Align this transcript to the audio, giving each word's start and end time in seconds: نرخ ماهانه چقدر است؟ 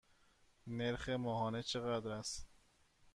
نرخ 0.67 1.09
ماهانه 1.09 1.63
چقدر 1.63 2.09
است؟ 2.11 2.47